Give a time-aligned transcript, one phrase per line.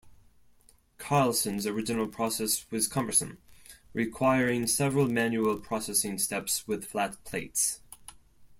[0.97, 3.37] Carlson's original process was cumbersome,
[3.93, 7.81] requiring several manual processing steps with flat plates.